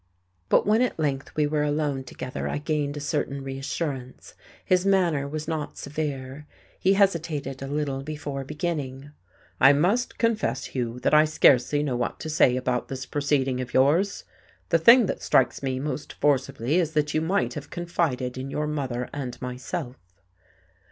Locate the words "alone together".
1.61-2.47